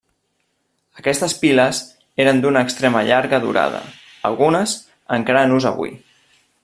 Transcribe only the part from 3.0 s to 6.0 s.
llarga durada, algunes encara en ús avui.